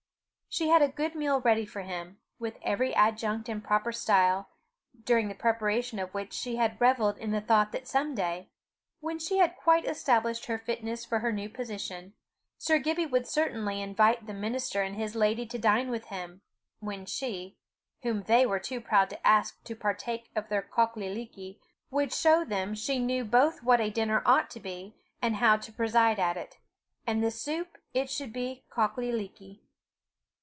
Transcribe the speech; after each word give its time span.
She 0.53 0.67
had 0.67 0.81
a 0.81 0.89
good 0.89 1.15
meal 1.15 1.39
ready 1.39 1.65
for 1.65 1.83
him, 1.83 2.19
with 2.37 2.57
every 2.61 2.93
adjunct 2.93 3.47
in 3.47 3.61
proper 3.61 3.93
style, 3.93 4.49
during 5.05 5.29
the 5.29 5.33
preparation 5.33 5.97
of 5.97 6.13
which 6.13 6.33
she 6.33 6.57
had 6.57 6.81
revelled 6.81 7.17
in 7.17 7.31
the 7.31 7.39
thought 7.39 7.71
that 7.71 7.87
some 7.87 8.13
day, 8.13 8.49
when 8.99 9.17
she 9.17 9.37
had 9.37 9.55
quite 9.55 9.85
established 9.85 10.47
her 10.47 10.57
fitness 10.57 11.05
for 11.05 11.19
her 11.19 11.31
new 11.31 11.47
position, 11.47 12.15
Sir 12.57 12.79
Gibbie 12.79 13.05
would 13.05 13.27
certainly 13.27 13.81
invite 13.81 14.27
the 14.27 14.33
minister 14.33 14.81
and 14.81 14.97
his 14.97 15.15
lady 15.15 15.45
to 15.45 15.57
dine 15.57 15.89
with 15.89 16.07
him, 16.07 16.41
when 16.81 17.05
she, 17.05 17.57
whom 18.03 18.23
they 18.23 18.45
were 18.45 18.59
too 18.59 18.81
proud 18.81 19.09
to 19.11 19.25
ask 19.25 19.63
to 19.63 19.73
partake 19.73 20.31
of 20.35 20.49
their 20.49 20.61
cockie 20.61 21.07
leekie, 21.07 21.61
would 21.89 22.11
show 22.11 22.43
them 22.43 22.75
she 22.75 22.99
knew 22.99 23.23
both 23.23 23.63
what 23.63 23.79
a 23.79 23.89
dinner 23.89 24.21
ought 24.25 24.49
to 24.49 24.59
be, 24.59 24.97
and 25.21 25.37
how 25.37 25.55
to 25.55 25.71
preside 25.71 26.19
at 26.19 26.35
it; 26.35 26.57
and 27.07 27.23
the 27.23 27.31
soup 27.31 27.77
it 27.93 28.09
should 28.09 28.33
be 28.33 28.65
cockie 28.69 29.13
leekie. 29.13 29.61